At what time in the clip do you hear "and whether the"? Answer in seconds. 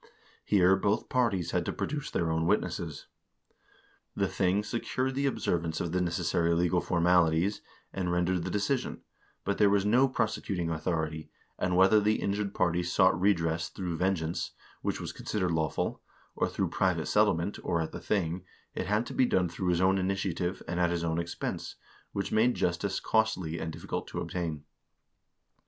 11.59-12.15